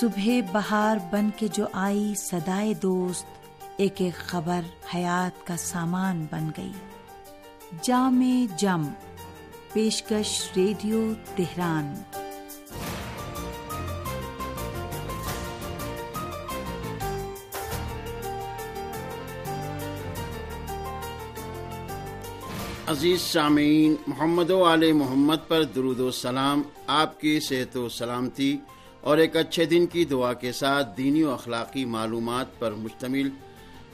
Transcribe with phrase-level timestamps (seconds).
[0.00, 3.26] صبح بہار بن کے جو آئی سدائے دوست،
[3.76, 4.60] ایک ایک خبر
[4.94, 6.72] حیات کا سامان بن گئی۔
[7.82, 8.82] جام جم،
[9.72, 11.94] پیشکش ریڈیو تہران۔
[22.86, 28.58] عزیز سامعین، محمد و علیہ محمد پر درود و سلام۔ آپ کی صحت و سلامتی۔
[29.06, 33.28] اور ایک اچھے دن کی دعا کے ساتھ دینی و اخلاقی معلومات پر مشتمل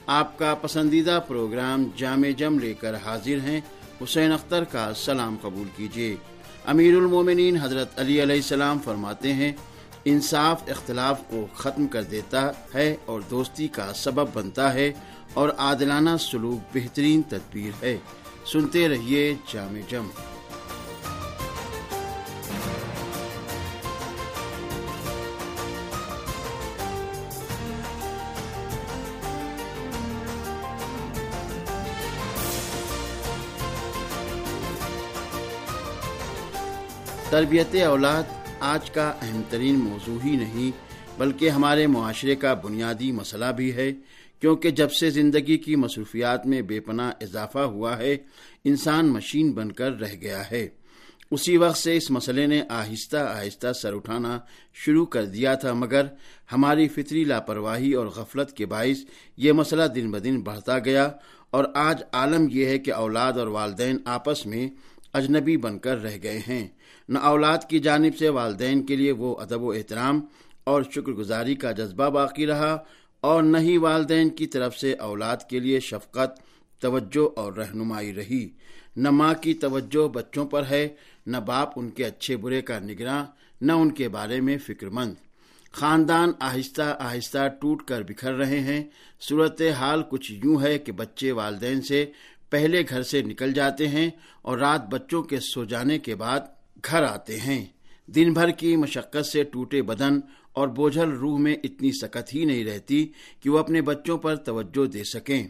[0.07, 3.61] آپ کا پسندیدہ پروگرام جامع جم لے کر حاضر ہیں،
[4.03, 6.15] حسین اختر کا سلام قبول کیجیے۔
[6.65, 9.51] امیر المومنین حضرت علی علیہ السلام فرماتے ہیں،
[10.05, 14.91] انصاف اختلاف کو ختم کر دیتا ہے اور دوستی کا سبب بنتا ہے
[15.33, 17.97] اور عادلانہ سلوک بہترین تدبیر ہے۔
[18.45, 20.32] سنتے رہیے جامع جم۔
[37.33, 38.23] تربیت اولاد
[38.59, 40.71] آج کا اہم ترین موضوع ہی نہیں،
[41.19, 43.91] بلکہ ہمارے معاشرے کا بنیادی مسئلہ بھی ہے،
[44.39, 48.17] کیونکہ جب سے زندگی کی مصروفیات میں بے پناہ اضافہ ہوا ہے،
[48.65, 50.67] انسان مشین بن کر رہ گیا ہے۔
[51.31, 54.39] اسی وقت سے اس مسئلے نے آہستہ آہستہ سر اٹھانا
[54.73, 56.05] شروع کر دیا تھا، مگر
[56.51, 58.97] ہماری فطری لاپرواہی اور غفلت کے باعث
[59.37, 61.09] یہ مسئلہ دن بدن بڑھتا گیا
[61.49, 64.69] اور آج عالم یہ ہے کہ اولاد اور والدین آپس میں
[65.13, 66.67] اجنبی بن کر رہ گئے ہیں۔
[67.09, 70.21] نہ اولاد کی جانب سے والدین کے لیے وہ ادب و احترام
[70.63, 72.77] اور شکر گزاری کا جذبہ باقی رہا
[73.21, 76.41] اور نہ ہی والدین کی طرف سے اولاد کے لیے شفقت،
[76.81, 78.49] توجہ اور رہنمائی رہی۔
[78.95, 80.87] نہ ماں کی توجہ بچوں پر ہے،
[81.27, 83.25] نہ باپ ان کے اچھے برے کا نگراں،
[83.61, 85.13] نہ ان کے بارے میں فکر مند۔
[85.71, 88.83] خاندان آہستہ آہستہ ٹوٹ کر بکھر رہے ہیں۔
[89.29, 92.05] صورت حال کچھ یوں ہے کہ بچے والدین سے
[92.49, 94.09] پہلے گھر سے نکل جاتے ہیں
[94.41, 96.39] اور رات بچوں کے سو جانے کے بعد
[96.91, 97.65] گھر آتے ہیں۔
[98.07, 100.19] دن بھر کی مشقت سے ٹوٹے بدن
[100.53, 103.07] اور بوجھل روح میں اتنی سکت ہی نہیں رہتی
[103.39, 105.47] کہ وہ اپنے بچوں پر توجہ دے سکیں۔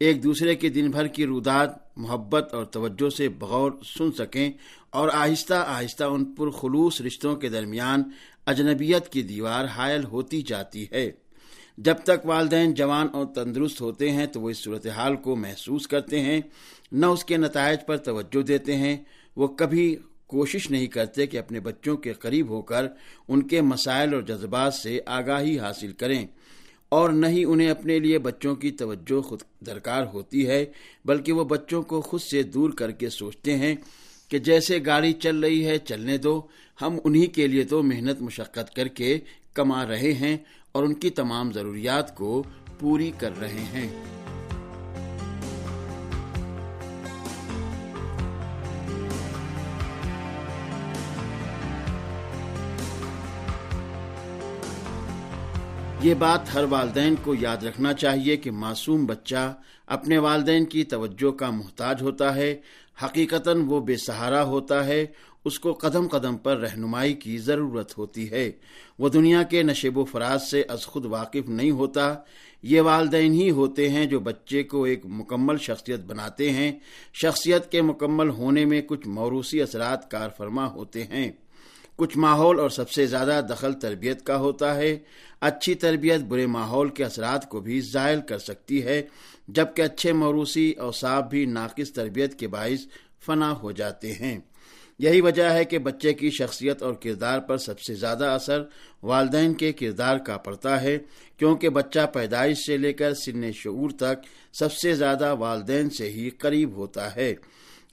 [0.00, 4.52] ایک دوسرے کے دن بھر کی روداد، محبت اور توجہ سے بغور سن سکیں
[4.90, 8.02] اور آہستہ آہستہ ان پر خلوص رشتوں کے درمیان
[8.46, 11.10] اجنبیت کی دیوار حائل ہوتی جاتی ہے۔
[11.78, 16.20] جب تک والدین جوان اور تندرست ہوتے ہیں تو وہ اس صورتحال کو محسوس کرتے
[16.20, 16.40] ہیں۔
[16.92, 18.96] نہ اس کے نتائج پر توجہ دیتے ہیں،
[19.36, 19.96] وہ کبھی
[20.28, 22.86] کوشش نہیں کرتے کہ اپنے بچوں کے قریب ہو کر
[23.28, 26.26] ان کے مسائل اور جذبات سے آگاہی حاصل کریں
[26.88, 30.64] اور نہ ہی انہیں اپنے لیے بچوں کی توجہ خود درکار ہوتی ہے،
[31.04, 33.74] بلکہ وہ بچوں کو خود سے دور کر کے سوچتے ہیں
[34.28, 36.40] کہ جیسے گاڑی چل رہی ہے، چلنے دو،
[36.82, 39.18] ہم انہی کے لیے تو محنت مشقت کر کے
[39.54, 40.36] کما رہے ہیں
[40.72, 42.42] اور ان کی تمام ضروریات کو
[42.78, 43.88] پوری کر رہے ہیں۔
[56.02, 61.30] یہ بات ہر والدین کو یاد رکھنا چاہیے کہ معصوم بچہ اپنے والدین کی توجہ
[61.30, 62.56] کا محتاج ہوتا ہے،
[63.04, 65.06] حقیقتاً وہ بے سہارا ہوتا ہے،
[65.44, 68.52] اس کو قدم قدم پر رہنمائی کی ضرورت ہوتی ہے۔
[68.98, 72.14] وہ دنیا کے نشیب و فراز سے از خود واقف نہیں ہوتا۔
[72.62, 76.72] یہ والدین ہی ہوتے ہیں جو بچے کو ایک مکمل شخصیت بناتے ہیں۔
[77.14, 81.32] شخصیت کے مکمل ہونے میں کچھ موروثی اثرات کار فرما ہوتے ہیں۔
[81.98, 84.98] کچھ ماحول اور سب سے زیادہ دخل تربیت کا ہوتا ہے۔
[85.40, 89.02] اچھی تربیت برے ماحول کے اثرات کو بھی زائل کر سکتی ہے،
[89.48, 92.80] جبکہ اچھے موروثی اور صاف بھی ناقص تربیت کے باعث
[93.26, 94.38] فنا ہو جاتے ہیں۔
[94.98, 98.62] یہی وجہ ہے کہ بچے کی شخصیت اور کردار پر سب سے زیادہ اثر
[99.02, 100.98] والدین کے کردار کا پڑتا ہے،
[101.36, 104.26] کیونکہ بچہ پیدائش سے لے کر سن شعور تک
[104.58, 107.34] سب سے زیادہ والدین سے ہی قریب ہوتا ہے۔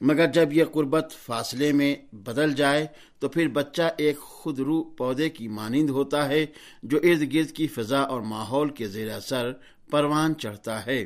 [0.01, 2.87] مگر جب یہ قربت فاصلے میں بدل جائے
[3.19, 6.45] تو پھر بچہ ایک خود رو پودے کی مانند ہوتا ہے،
[6.83, 9.51] جو ارد گرد کی فضا اور ماحول کے زیر اثر
[9.91, 11.05] پروان چڑھتا ہے۔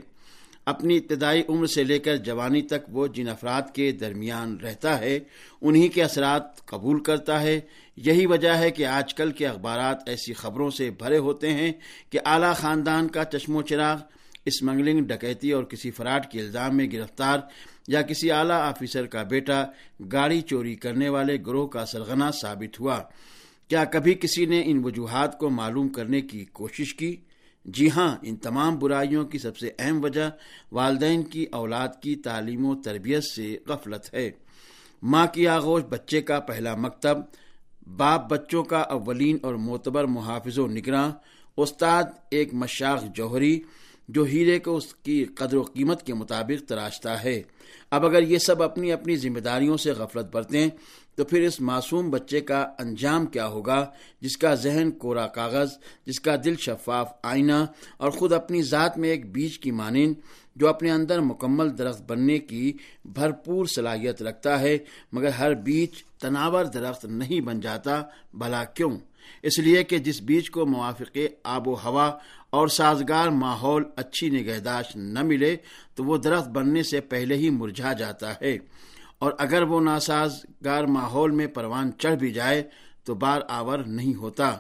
[0.65, 5.19] اپنی ابتدائی عمر سے لے کر جوانی تک وہ جن افراد کے درمیان رہتا ہے،
[5.62, 7.59] انہی کے اثرات قبول کرتا ہے۔
[7.97, 11.71] یہی وجہ ہے کہ آج کل کے اخبارات ایسی خبروں سے بھرے ہوتے ہیں
[12.09, 13.97] کہ اعلی خاندان کا چشم و چراغ
[14.45, 17.39] اسمگلنگ ڈکیتی اور کسی فراڈ کے الزام میں گرفتار
[17.88, 19.63] یا کسی اعلی آفیسر کا بیٹا
[20.12, 23.00] گاڑی چوری کرنے والے گروہ کا سرغنہ ثابت ہوا۔
[23.68, 27.15] کیا کبھی کسی نے ان وجوہات کو معلوم کرنے کی کوشش کی؟
[27.65, 30.30] جی ہاں ان تمام برائیوں کی سب سے اہم وجہ
[30.71, 34.31] والدین کی اولاد کی تعلیم و تربیت سے غفلت ہے۔
[35.03, 37.18] ماں کی آغوش بچے کا پہلا مکتب،
[37.97, 41.12] باپ بچوں کا اولین اور معتبر محافظ و نگراں،
[41.57, 43.62] استاد ایک مشاق جوہری
[44.09, 47.41] جو ہیرے کو اس کی قدر و قیمت کے مطابق تراشتا ہے۔
[47.91, 50.69] اب اگر یہ سب اپنی اپنی ذمہ داریوں سے غفلت برتیں،
[51.15, 53.85] تو پھر اس معصوم بچے کا انجام کیا ہوگا،
[54.21, 55.69] جس کا ذہن کورا کاغذ،
[56.06, 57.65] جس کا دل شفاف آئینہ
[57.97, 60.13] اور خود اپنی ذات میں ایک بیج کی مانند
[60.59, 62.73] جو اپنے اندر مکمل درخت بننے کی
[63.06, 64.77] بھرپور صلاحیت رکھتا ہے،
[65.11, 68.03] مگر ہر بیج تناور درخت نہیں بن جاتا،
[68.33, 68.97] بھلا کیوں؟
[69.44, 72.11] اس لیے کہ جس بیج کو موافق آب و ہوا
[72.50, 75.56] اور سازگار ماحول اچھی نگہداشت نہ ملے،
[75.95, 78.57] تو وہ درخت بننے سے پہلے ہی مرجھا جاتا ہے۔
[79.19, 82.63] اور اگر وہ ناسازگار ماحول میں پروان چڑھ بھی جائے،
[83.03, 84.57] تو بار آور نہیں ہوتا۔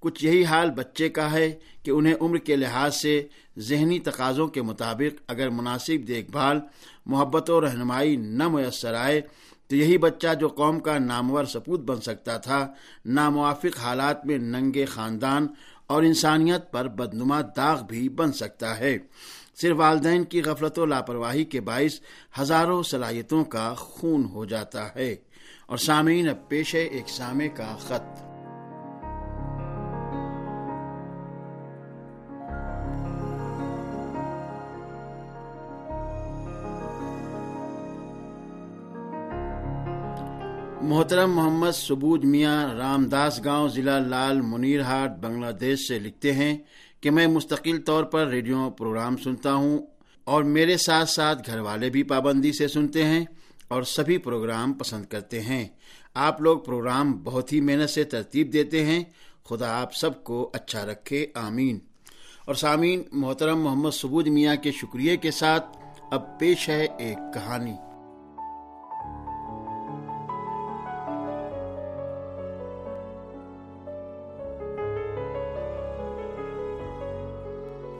[0.00, 3.26] کچھ یہی حال بچے کا ہے کہ انہیں عمر کے لحاظ سے
[3.58, 6.60] ذہنی تقاضوں کے مطابق اگر مناسب دیکھ بھال،
[7.06, 9.20] محبت و رہنمائی نہ میسر آئے،
[9.66, 12.72] تو یہی بچہ جو قوم کا نامور سپوت بن سکتا تھا،
[13.04, 15.46] ناموافق حالات میں ننگے خاندان
[15.86, 18.98] اور انسانیت پر بدنما داغ بھی بن سکتا ہے۔
[19.60, 22.00] صرف والدین کی غفلت و لاپرواہی کے باعث
[22.40, 25.16] ہزاروں صلاحیتوں کا خون ہو جاتا ہے
[25.66, 28.27] اور سامعین، اب پیش ہے ایک سامع کا خط۔
[40.88, 46.32] محترم محمد سبوج میاں رام داس گاؤں ضلع لال منیر ہاٹ بنگلہ دیش سے لکھتے
[46.32, 46.58] ہیں
[47.00, 49.78] کہ میں مستقل طور پر ریڈیو پروگرام سنتا ہوں
[50.24, 53.24] اور میرے ساتھ ساتھ گھر والے بھی پابندی سے سنتے ہیں
[53.68, 55.68] اور سبھی پروگرام پسند کرتے ہیں۔
[56.14, 59.04] آپ لوگ پروگرام بہت ہی محنت سے ترتیب دیتے ہیں۔
[59.48, 61.78] خدا آپ سب کو اچھا رکھے۔ آمین۔
[62.46, 65.64] اور سامعین، محترم محمد سبوج میاں کے شکریہ کے ساتھ
[66.10, 67.87] اب پیش ہے ایک کہانی۔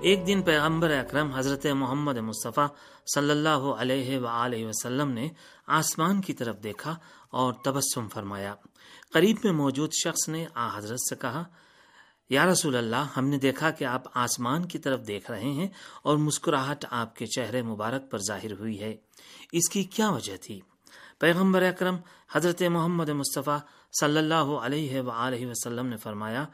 [0.01, 2.67] ایک دن پیغمبر اکرم حضرت محمد مصطفیٰ
[3.15, 5.29] صلی اللہ علیہ وآلہ وسلم نے
[5.67, 6.97] آسمان کی طرف دیکھا
[7.31, 8.55] اور تبسم فرمایا۔
[9.13, 11.45] قریب میں موجود شخص نے آ حضرت سے کہا،
[12.31, 15.69] یا رسول اللہ، ہم نے دیکھا کہ آپ آسمان کی طرف دیکھ رہے ہیں
[16.03, 18.97] اور مسکراہٹ آپ کے چہرے مبارک پر ظاہر ہوئی ہے۔
[19.53, 20.61] اس کی کیا وجہ تھی؟
[21.19, 21.97] پیغمبر اکرم
[22.33, 23.59] حضرت محمد مصطفیٰ
[24.01, 26.45] صلی اللہ علیہ وآلہ وسلم نے فرمایا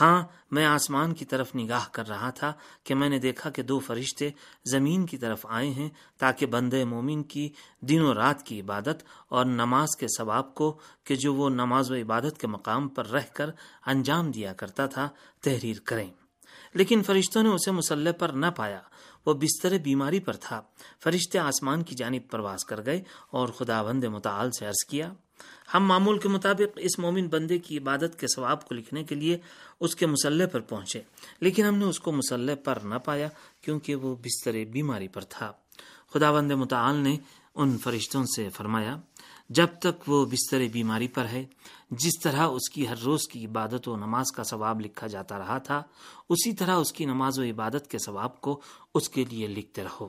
[0.00, 2.52] ہاں میں آسمان کی طرف نگاہ کر رہا تھا
[2.84, 4.30] کہ میں نے دیکھا کہ دو فرشتے
[4.70, 5.88] زمین کی طرف آئے ہیں
[6.18, 7.48] تاکہ بندے مومن کی
[7.80, 11.94] دن و رات کی عبادت اور نماز کے ثواب کو کہ جو وہ نماز و
[11.94, 13.50] عبادت کے مقام پر رہ کر
[13.86, 15.08] انجام دیا کرتا تھا
[15.42, 16.10] تحریر کریں۔
[16.74, 18.80] لیکن فرشتوں نے اسے مسلح پر نہ پایا۔
[19.26, 20.62] وہ بستر بیماری پر تھا۔
[21.02, 25.12] فرشتے آسمان کی جانب پرواز کر گئے اور خدا بند متعال سے عرض کیا،
[25.74, 29.38] ہم معمول کے مطابق اس مومن بندے کی عبادت کے ثواب کو لکھنے کے لیے
[29.80, 31.00] اس کے مسلح پر پہنچے،
[31.40, 33.28] لیکن ہم نے اس کو مسلح پر نہ پایا
[33.60, 35.52] کیونکہ وہ بستر بیماری پر تھا۔
[36.12, 37.16] خدا بند متعال نے
[37.54, 38.96] ان فرشتوں سے فرمایا
[39.48, 41.44] جب تک وہ بستر بیماری پر ہے،
[41.90, 45.58] جس طرح اس کی ہر روز کی عبادت و نماز کا ثواب لکھا جاتا رہا
[45.58, 45.82] تھا،
[46.28, 48.60] اسی طرح اس کی نماز و عبادت کے ثواب کو
[48.94, 50.08] اس کے لیے لکھتے رہو۔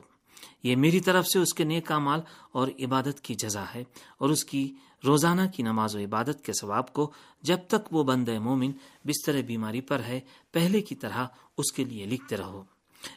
[0.62, 2.20] یہ میری طرف سے اس کے نیک مال
[2.52, 3.84] اور عبادت کی جزا ہے
[4.18, 4.74] اور اس کی
[5.04, 7.12] روزانہ کی نماز و عبادت کے ثواب کو
[7.42, 8.72] جب تک وہ بند مومن
[9.04, 10.20] بستر بیماری پر ہے،
[10.52, 11.26] پہلے کی طرح
[11.58, 12.62] اس کے لیے لکھتے رہو۔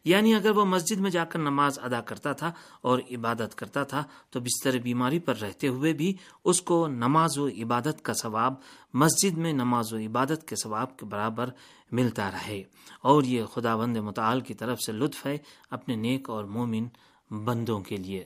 [0.03, 4.03] یعنی اگر وہ مسجد میں جا کر نماز ادا کرتا تھا اور عبادت کرتا تھا،
[4.29, 8.53] تو بستر بیماری پر رہتے ہوئے بھی اس کو نماز و عبادت کا ثواب،
[8.93, 11.49] مسجد میں نماز و عبادت کے ثواب کے برابر
[11.91, 12.63] ملتا رہے۔
[13.01, 15.37] اور یہ خدا بند متعال کی طرف سے لطف ہے
[15.69, 16.87] اپنے نیک اور مومن
[17.31, 18.23] بندوں کے لیے۔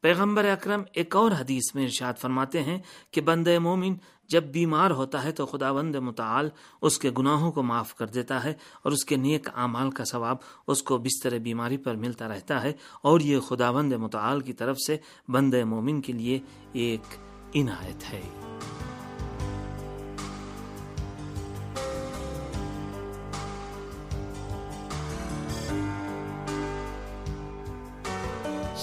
[0.00, 2.78] پیغمبر اکرم ایک اور حدیث میں ارشاد فرماتے ہیں
[3.10, 3.94] کہ بند مومن
[4.32, 6.48] جب بیمار ہوتا ہے تو خدا بند متعال
[6.82, 10.36] اس کے گناہوں کو معاف کر دیتا ہے اور اس کے نیک اعمال کا ثواب
[10.66, 12.72] اس کو بستر بیماری پر ملتا رہتا ہے
[13.02, 14.96] اور یہ خدا بند متعال کی طرف سے
[15.28, 16.38] بند مومن کے لیے
[16.72, 17.14] ایک
[17.54, 18.22] عنایت ہے۔